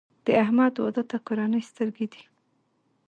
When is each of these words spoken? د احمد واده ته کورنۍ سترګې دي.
د 0.25 0.27
احمد 0.43 0.73
واده 0.77 1.03
ته 1.09 1.17
کورنۍ 1.27 1.61
سترګې 1.71 2.05
دي. 2.13 2.23